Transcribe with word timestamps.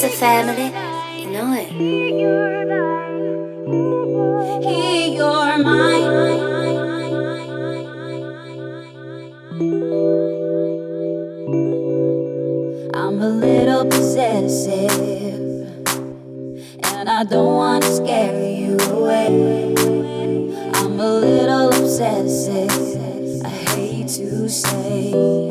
It's 0.00 0.14
a 0.14 0.16
family, 0.16 0.66
you 1.20 1.28
know 1.32 1.52
it. 1.54 1.66
Hey, 4.62 5.10
you're. 5.12 5.48
I'm 12.94 13.20
a 13.20 13.28
little 13.28 13.86
possessive, 13.86 15.00
and 16.84 17.08
I 17.08 17.24
don't 17.24 17.56
want 17.56 17.82
to 17.82 17.96
scare 17.96 18.48
you 18.48 18.76
away. 18.92 19.74
I'm 20.74 21.00
a 21.00 21.12
little 21.12 21.70
obsessive, 21.70 23.42
I 23.44 23.48
hate 23.48 24.06
to 24.10 24.48
say. 24.48 25.47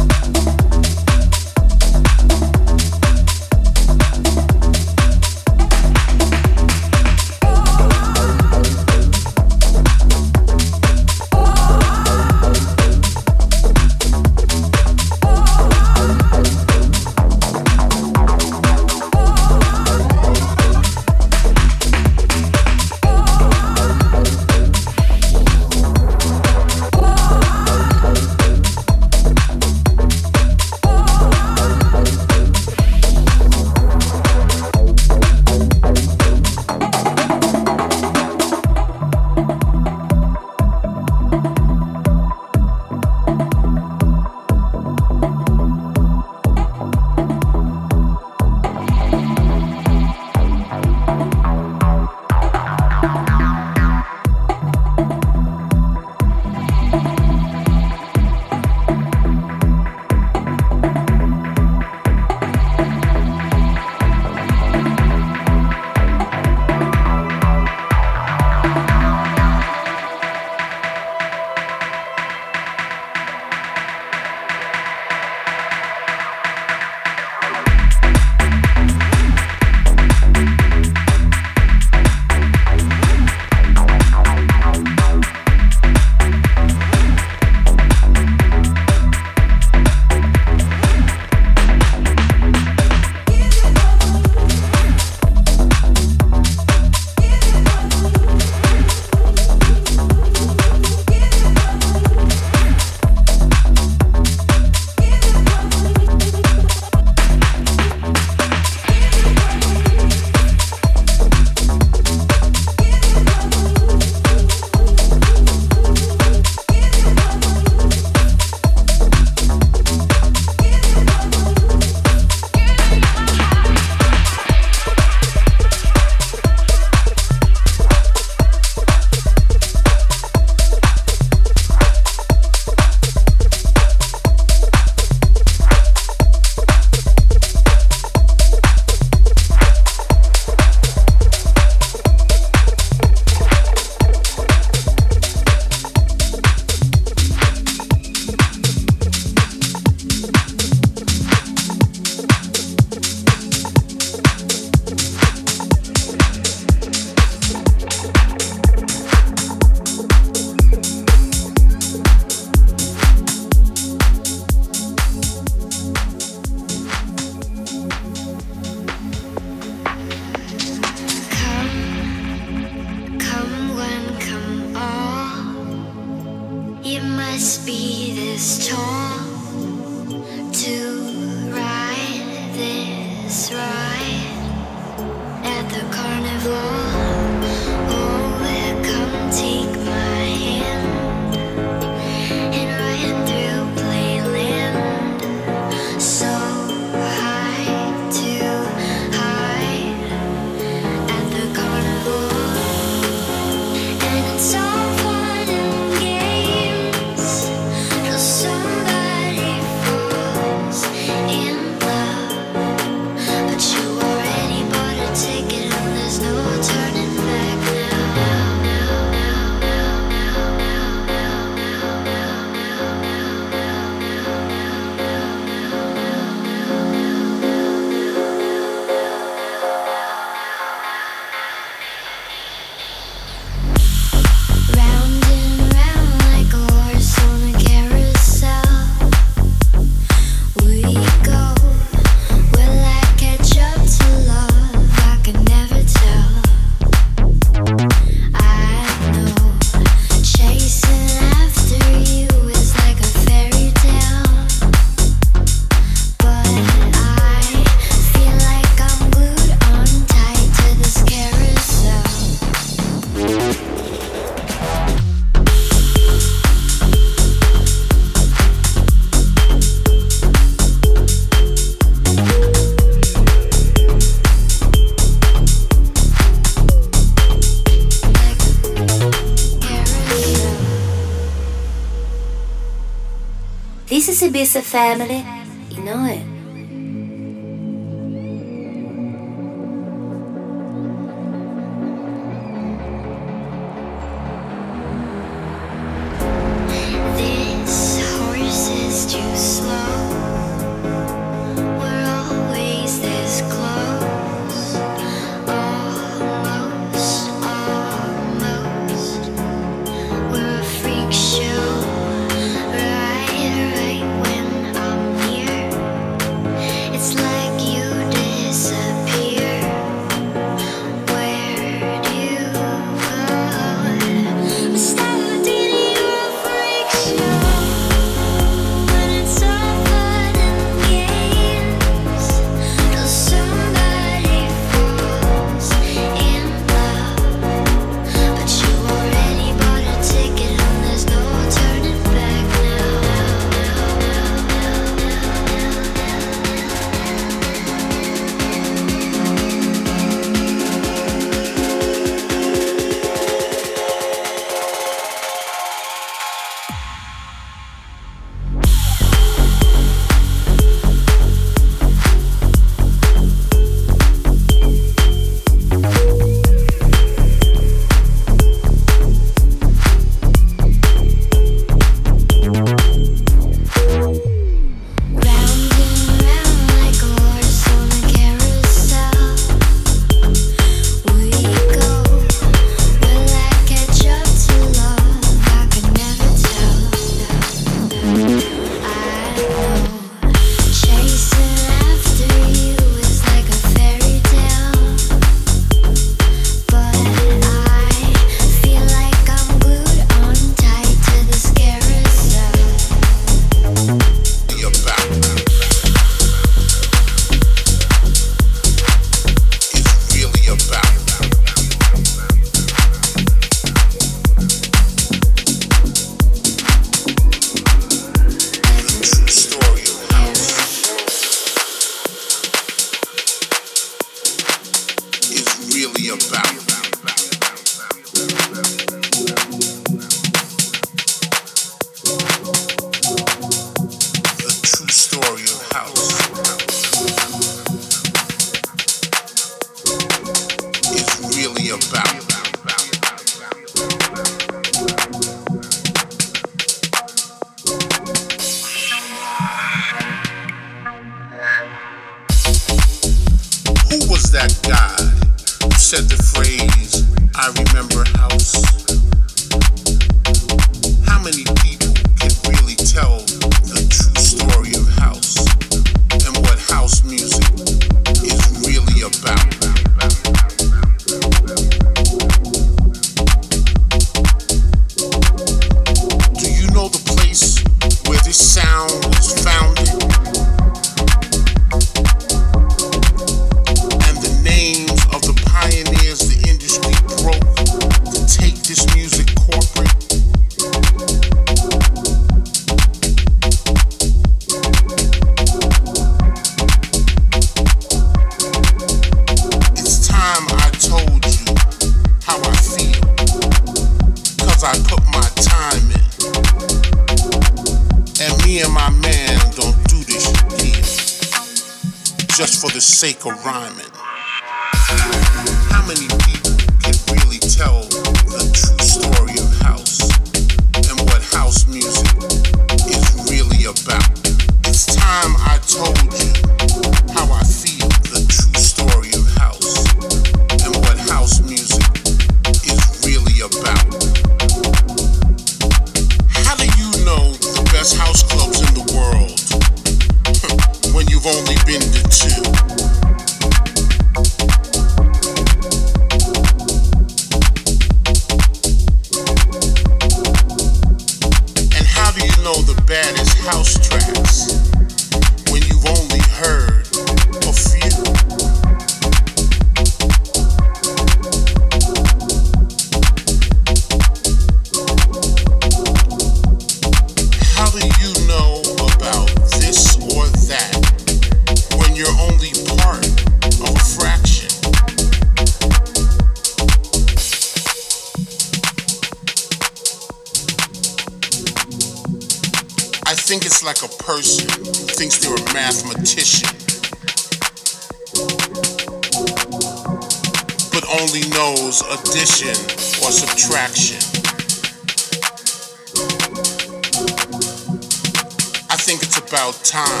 think 598.80 599.02
it's 599.02 599.18
about 599.18 599.52
time 599.62 600.00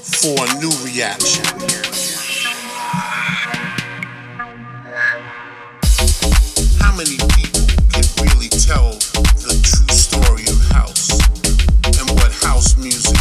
for 0.00 0.40
a 0.40 0.54
new 0.58 0.72
reaction. 0.82 1.44
How 6.80 6.96
many 6.96 7.18
people 7.36 7.60
can 7.92 8.04
really 8.24 8.48
tell 8.48 8.96
the 9.44 9.52
true 9.60 9.94
story 9.94 10.48
of 10.48 10.58
house 10.72 11.10
and 12.00 12.10
what 12.16 12.32
house 12.42 12.78
music 12.78 13.20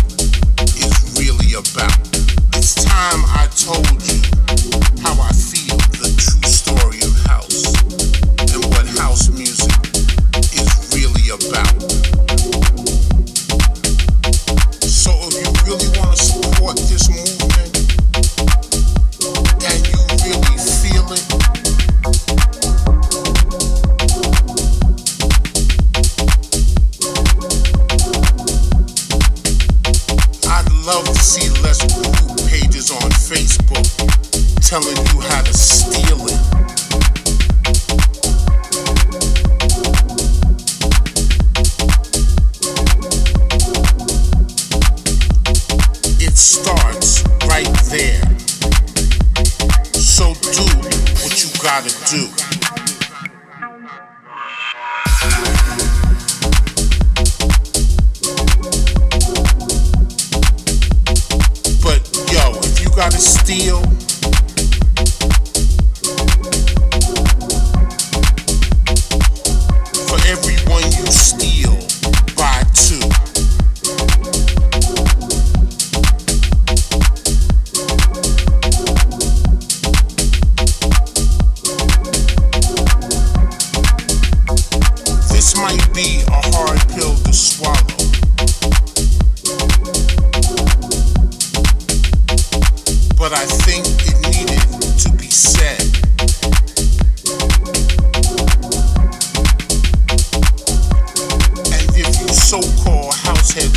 is 0.79 0.95
really 1.19 1.55
about? 1.59 1.99
It's 2.55 2.75
time 2.85 3.19
I 3.35 3.49
told 3.51 4.02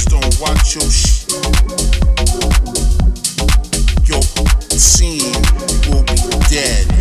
don't 0.05 0.41
watch 0.41 0.77
your 0.77 0.89
shit. 0.89 1.33
Your 4.07 4.23
scene 4.79 5.33
will 5.91 6.05
be 6.05 6.15
dead. 6.49 6.96